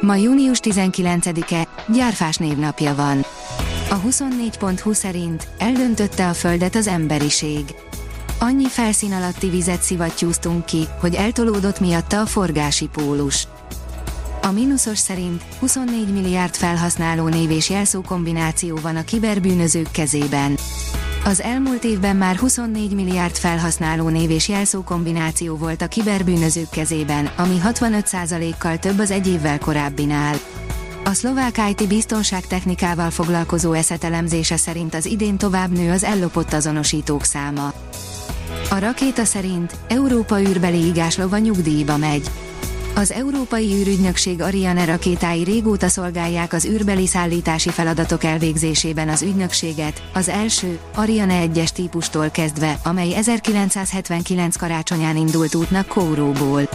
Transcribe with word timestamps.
Ma 0.00 0.14
június 0.14 0.58
19-e, 0.62 1.68
gyárfás 1.92 2.36
névnapja 2.36 2.94
van. 2.94 3.24
A 3.90 4.00
24.20 4.00 4.94
szerint 4.94 5.48
eldöntötte 5.58 6.28
a 6.28 6.32
Földet 6.32 6.74
az 6.74 6.86
emberiség. 6.86 7.74
Annyi 8.38 8.68
felszín 8.68 9.12
alatti 9.12 9.48
vizet 9.48 9.82
szivattyúztunk 9.82 10.64
ki, 10.64 10.88
hogy 11.00 11.14
eltolódott 11.14 11.80
miatta 11.80 12.20
a 12.20 12.26
forgási 12.26 12.88
pólus. 12.88 13.46
A 14.42 14.50
mínuszos 14.50 14.98
szerint 14.98 15.42
24 15.58 16.12
milliárd 16.12 16.54
felhasználó 16.54 17.28
név 17.28 17.50
és 17.50 17.70
jelszó 17.70 18.00
kombináció 18.00 18.78
van 18.82 18.96
a 18.96 19.04
kiberbűnözők 19.04 19.90
kezében. 19.90 20.56
Az 21.26 21.42
elmúlt 21.42 21.84
évben 21.84 22.16
már 22.16 22.36
24 22.36 22.94
milliárd 22.94 23.36
felhasználó 23.36 24.08
név 24.08 24.30
és 24.30 24.48
jelszó 24.48 24.82
kombináció 24.82 25.56
volt 25.56 25.82
a 25.82 25.86
kiberbűnözők 25.86 26.68
kezében, 26.70 27.30
ami 27.36 27.60
65%-kal 27.64 28.78
több 28.78 28.98
az 28.98 29.10
egy 29.10 29.26
évvel 29.26 29.58
korábbinál. 29.58 30.34
A 31.04 31.12
szlovák 31.12 31.60
IT 31.70 31.88
biztonságtechnikával 31.88 33.10
foglalkozó 33.10 33.72
eszetelemzése 33.72 34.56
szerint 34.56 34.94
az 34.94 35.06
idén 35.06 35.36
tovább 35.36 35.70
nő 35.70 35.90
az 35.90 36.04
ellopott 36.04 36.52
azonosítók 36.52 37.24
száma. 37.24 37.72
A 38.70 38.78
rakéta 38.78 39.24
szerint 39.24 39.76
Európa 39.88 40.40
űrbeli 40.40 40.86
igáslova 40.86 41.38
nyugdíjba 41.38 41.96
megy. 41.96 42.30
Az 42.96 43.12
Európai 43.12 43.72
űrügynökség 43.72 44.42
Ariane 44.42 44.84
rakétái 44.84 45.42
régóta 45.42 45.88
szolgálják 45.88 46.52
az 46.52 46.64
űrbeli 46.64 47.06
szállítási 47.06 47.70
feladatok 47.70 48.24
elvégzésében 48.24 49.08
az 49.08 49.22
ügynökséget, 49.22 50.02
az 50.12 50.28
első, 50.28 50.78
Ariane 50.94 51.46
1-es 51.46 51.68
típustól 51.68 52.30
kezdve, 52.30 52.78
amely 52.84 53.14
1979 53.14 54.56
karácsonyán 54.56 55.16
indult 55.16 55.54
útnak 55.54 55.86
Kóróból. 55.86 56.68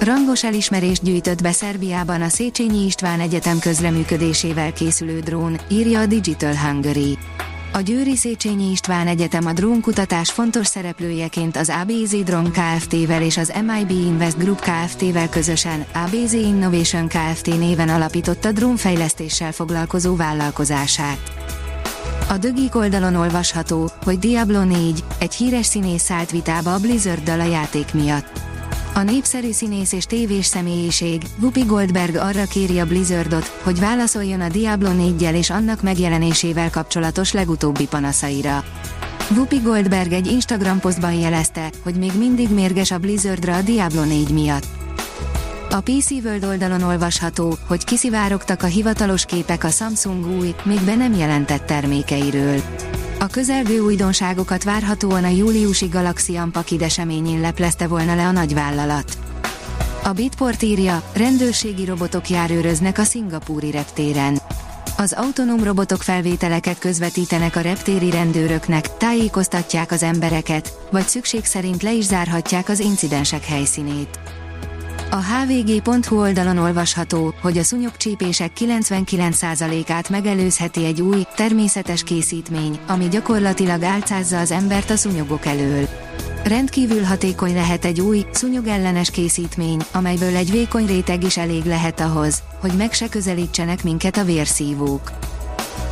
Rangos 0.00 0.44
elismerést 0.44 1.02
gyűjtött 1.02 1.42
be 1.42 1.52
Szerbiában 1.52 2.22
a 2.22 2.28
Széchenyi 2.28 2.84
István 2.84 3.20
Egyetem 3.20 3.58
közreműködésével 3.58 4.72
készülő 4.72 5.20
drón, 5.20 5.60
írja 5.68 6.00
a 6.00 6.06
Digital 6.06 6.56
Hungary. 6.56 7.18
A 7.72 7.80
Győri 7.80 8.16
Széchenyi 8.16 8.70
István 8.70 9.06
Egyetem 9.06 9.46
a 9.46 9.52
drónkutatás 9.52 10.30
fontos 10.30 10.66
szereplőjeként 10.66 11.56
az 11.56 11.72
ABZ 11.80 12.16
Drone 12.24 12.50
Kft-vel 12.50 13.22
és 13.22 13.36
az 13.36 13.52
MIB 13.66 13.90
Invest 13.90 14.38
Group 14.38 14.60
Kft-vel 14.60 15.28
közösen 15.28 15.84
ABZ 15.92 16.32
Innovation 16.32 17.08
Kft 17.08 17.46
néven 17.46 17.88
alapította 17.88 18.52
drónfejlesztéssel 18.52 19.52
foglalkozó 19.52 20.16
vállalkozását. 20.16 21.18
A 22.28 22.38
dögik 22.38 22.74
oldalon 22.74 23.14
olvasható, 23.14 23.90
hogy 24.04 24.18
Diablo 24.18 24.64
4, 24.64 25.04
egy 25.18 25.34
híres 25.34 25.66
színész 25.66 26.02
szállt 26.02 26.30
vitába 26.30 26.74
a 26.74 26.78
Blizzard 26.78 27.22
dal 27.22 27.40
a 27.40 27.44
játék 27.44 27.94
miatt. 27.94 28.49
A 28.94 29.02
népszerű 29.02 29.52
színész 29.52 29.92
és 29.92 30.04
tévés 30.04 30.46
személyiség, 30.46 31.22
Whoopi 31.38 31.60
Goldberg 31.60 32.14
arra 32.14 32.44
kéri 32.44 32.78
a 32.78 32.86
Blizzardot, 32.86 33.46
hogy 33.62 33.80
válaszoljon 33.80 34.40
a 34.40 34.48
Diablo 34.48 34.92
4 34.92 35.22
és 35.22 35.50
annak 35.50 35.82
megjelenésével 35.82 36.70
kapcsolatos 36.70 37.32
legutóbbi 37.32 37.86
panaszaira. 37.86 38.64
Whoopi 39.30 39.58
Goldberg 39.58 40.12
egy 40.12 40.26
Instagram 40.26 40.80
posztban 40.80 41.12
jelezte, 41.12 41.70
hogy 41.82 41.94
még 41.94 42.12
mindig 42.18 42.50
mérges 42.50 42.90
a 42.90 42.98
Blizzardra 42.98 43.56
a 43.56 43.62
Diablo 43.62 44.04
4 44.04 44.30
miatt. 44.30 44.66
A 45.70 45.80
PC 45.80 46.10
World 46.10 46.44
oldalon 46.44 46.82
olvasható, 46.82 47.56
hogy 47.66 47.84
kiszivárogtak 47.84 48.62
a 48.62 48.66
hivatalos 48.66 49.24
képek 49.24 49.64
a 49.64 49.68
Samsung 49.68 50.26
új, 50.38 50.54
még 50.64 50.80
be 50.80 50.94
nem 50.94 51.12
jelentett 51.12 51.66
termékeiről. 51.66 52.60
A 53.22 53.26
közelgő 53.26 53.78
újdonságokat 53.78 54.64
várhatóan 54.64 55.24
a 55.24 55.28
júliusi 55.28 55.86
Galaxy 55.86 56.38
Unpacked 56.38 56.82
eseményén 56.82 57.40
leplezte 57.40 57.86
volna 57.86 58.14
le 58.14 58.26
a 58.26 58.30
nagyvállalat. 58.30 59.18
A 60.04 60.12
Bitport 60.12 60.62
írja, 60.62 61.02
rendőrségi 61.12 61.84
robotok 61.84 62.28
járőröznek 62.28 62.98
a 62.98 63.02
szingapúri 63.02 63.70
reptéren. 63.70 64.38
Az 64.96 65.12
autonóm 65.12 65.64
robotok 65.64 66.02
felvételeket 66.02 66.78
közvetítenek 66.78 67.56
a 67.56 67.60
reptéri 67.60 68.10
rendőröknek, 68.10 68.96
tájékoztatják 68.96 69.92
az 69.92 70.02
embereket, 70.02 70.78
vagy 70.90 71.06
szükség 71.06 71.44
szerint 71.44 71.82
le 71.82 71.92
is 71.92 72.04
zárhatják 72.04 72.68
az 72.68 72.80
incidensek 72.80 73.44
helyszínét. 73.44 74.18
A 75.12 75.16
hvg.hu 75.16 76.20
oldalon 76.20 76.58
olvasható, 76.58 77.34
hogy 77.40 77.58
a 77.58 77.62
szúnyogcsípések 77.62 78.50
99%-át 78.58 80.08
megelőzheti 80.08 80.84
egy 80.84 81.00
új, 81.00 81.22
természetes 81.36 82.02
készítmény, 82.02 82.78
ami 82.86 83.08
gyakorlatilag 83.08 83.82
álcázza 83.82 84.38
az 84.38 84.50
embert 84.50 84.90
a 84.90 84.96
szúnyogok 84.96 85.46
elől. 85.46 85.88
Rendkívül 86.44 87.02
hatékony 87.02 87.54
lehet 87.54 87.84
egy 87.84 88.00
új, 88.00 88.24
szúnyogellenes 88.32 89.10
készítmény, 89.10 89.80
amelyből 89.92 90.36
egy 90.36 90.50
vékony 90.50 90.86
réteg 90.86 91.24
is 91.24 91.36
elég 91.36 91.64
lehet 91.64 92.00
ahhoz, 92.00 92.42
hogy 92.60 92.72
meg 92.72 92.92
se 92.92 93.08
közelítsenek 93.08 93.82
minket 93.82 94.16
a 94.16 94.24
vérszívók. 94.24 95.10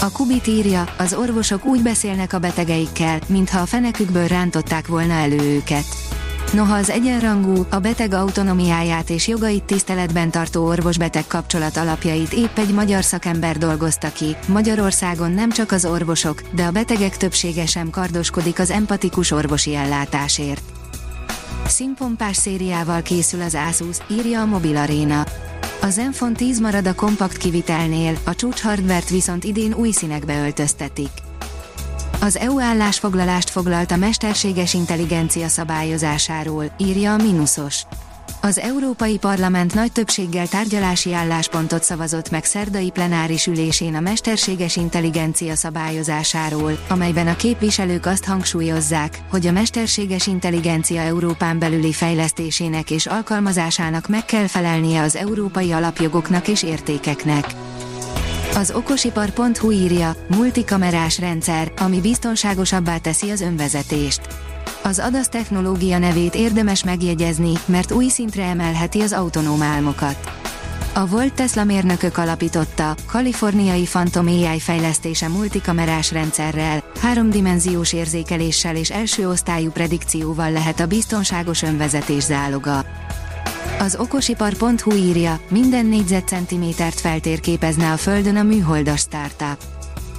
A 0.00 0.12
Kubit 0.12 0.46
írja, 0.46 0.84
az 0.98 1.14
orvosok 1.14 1.64
úgy 1.64 1.82
beszélnek 1.82 2.32
a 2.32 2.38
betegeikkel, 2.38 3.18
mintha 3.26 3.60
a 3.60 3.66
fenekükből 3.66 4.26
rántották 4.26 4.86
volna 4.86 5.12
elő 5.12 5.40
őket. 5.40 6.11
Noha 6.52 6.74
az 6.74 6.90
egyenrangú, 6.90 7.66
a 7.70 7.78
beteg 7.78 8.12
autonomiáját 8.12 9.10
és 9.10 9.28
jogait 9.28 9.62
tiszteletben 9.62 10.30
tartó 10.30 10.66
orvos-beteg 10.66 11.26
kapcsolat 11.26 11.76
alapjait 11.76 12.32
épp 12.32 12.58
egy 12.58 12.74
magyar 12.74 13.04
szakember 13.04 13.58
dolgozta 13.58 14.12
ki, 14.12 14.36
Magyarországon 14.46 15.30
nem 15.30 15.50
csak 15.50 15.72
az 15.72 15.84
orvosok, 15.84 16.42
de 16.54 16.64
a 16.64 16.70
betegek 16.70 17.16
többsége 17.16 17.66
sem 17.66 17.90
kardoskodik 17.90 18.58
az 18.58 18.70
empatikus 18.70 19.30
orvosi 19.30 19.74
ellátásért. 19.74 20.62
Színpompás 21.66 22.36
szériával 22.36 23.02
készül 23.02 23.42
az 23.42 23.56
Asus, 23.68 23.96
írja 24.10 24.40
a 24.40 24.46
Mobil 24.46 24.76
Arena. 24.76 25.24
A 25.82 25.88
Zenfone 25.88 26.34
10 26.34 26.60
marad 26.60 26.86
a 26.86 26.94
kompakt 26.94 27.36
kivitelnél, 27.36 28.18
a 28.24 28.34
csúcs 28.34 28.60
hardvert 28.60 29.10
viszont 29.10 29.44
idén 29.44 29.74
új 29.74 29.90
színekbe 29.90 30.42
öltöztetik. 30.42 31.10
Az 32.22 32.36
EU 32.36 32.60
állásfoglalást 32.60 33.50
foglalt 33.50 33.90
a 33.90 33.96
mesterséges 33.96 34.74
intelligencia 34.74 35.48
szabályozásáról, 35.48 36.64
írja 36.78 37.12
a 37.12 37.16
Minusos. 37.16 37.82
Az 38.40 38.58
Európai 38.58 39.18
Parlament 39.18 39.74
nagy 39.74 39.92
többséggel 39.92 40.48
tárgyalási 40.48 41.12
álláspontot 41.12 41.82
szavazott 41.82 42.30
meg 42.30 42.44
szerdai 42.44 42.90
plenáris 42.90 43.46
ülésén 43.46 43.94
a 43.94 44.00
mesterséges 44.00 44.76
intelligencia 44.76 45.54
szabályozásáról, 45.54 46.78
amelyben 46.88 47.26
a 47.26 47.36
képviselők 47.36 48.06
azt 48.06 48.24
hangsúlyozzák, 48.24 49.18
hogy 49.30 49.46
a 49.46 49.52
mesterséges 49.52 50.26
intelligencia 50.26 51.00
Európán 51.00 51.58
belüli 51.58 51.92
fejlesztésének 51.92 52.90
és 52.90 53.06
alkalmazásának 53.06 54.08
meg 54.08 54.24
kell 54.24 54.46
felelnie 54.46 55.00
az 55.02 55.16
európai 55.16 55.72
alapjogoknak 55.72 56.48
és 56.48 56.62
értékeknek. 56.62 57.46
Az 58.56 58.70
okosipar.hu 58.70 59.70
írja, 59.70 60.16
multikamerás 60.36 61.18
rendszer, 61.18 61.72
ami 61.78 62.00
biztonságosabbá 62.00 62.96
teszi 62.96 63.30
az 63.30 63.40
önvezetést. 63.40 64.20
Az 64.82 64.98
ADAS 64.98 65.26
technológia 65.28 65.98
nevét 65.98 66.34
érdemes 66.34 66.84
megjegyezni, 66.84 67.52
mert 67.66 67.92
új 67.92 68.08
szintre 68.08 68.44
emelheti 68.44 69.00
az 69.00 69.12
autonóm 69.12 69.62
álmokat. 69.62 70.30
A 70.94 71.06
Volt 71.06 71.34
Tesla 71.34 71.64
mérnökök 71.64 72.18
alapította, 72.18 72.94
kaliforniai 73.06 73.82
Phantom 73.82 74.26
AI 74.26 74.60
fejlesztése 74.60 75.28
multikamerás 75.28 76.12
rendszerrel, 76.12 76.82
háromdimenziós 77.00 77.92
érzékeléssel 77.92 78.76
és 78.76 78.90
első 78.90 79.28
osztályú 79.28 79.70
predikcióval 79.70 80.50
lehet 80.50 80.80
a 80.80 80.86
biztonságos 80.86 81.62
önvezetés 81.62 82.22
záloga. 82.22 82.84
Az 83.82 83.96
okosipar.hu 83.96 84.92
írja, 84.94 85.40
minden 85.48 85.86
négyzetcentimétert 85.86 87.00
feltérképezne 87.00 87.92
a 87.92 87.96
Földön 87.96 88.36
a 88.36 88.42
műholdas 88.42 89.00
startup. 89.00 89.56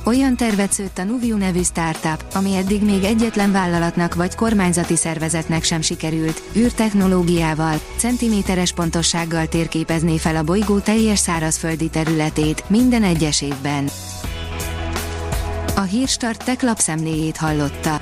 Olyan 0.06 0.36
tervet 0.36 0.72
szőtt 0.72 0.98
a 0.98 1.04
Nuviu 1.04 1.38
nevű 1.38 1.62
startup, 1.62 2.26
ami 2.34 2.56
eddig 2.56 2.84
még 2.84 3.04
egyetlen 3.04 3.52
vállalatnak 3.52 4.16
vagy 4.16 4.36
kormányzati 4.36 4.96
szervezetnek 4.96 5.64
sem 5.64 5.82
sikerült, 5.82 6.42
űrtechnológiával, 6.56 7.80
centiméteres 7.98 8.74
pontossággal 8.74 9.48
térképezné 9.48 10.18
fel 10.18 10.36
a 10.36 10.44
bolygó 10.44 10.80
teljes 10.80 11.20
szárazföldi 11.20 11.90
területét, 11.90 12.70
minden 12.70 13.04
egyes 13.04 13.42
évben. 13.42 13.90
A 15.76 15.82
Hírstart 15.82 16.46
tech 16.46 16.64
lapszemléjét 16.64 17.38
hallotta. 17.38 18.02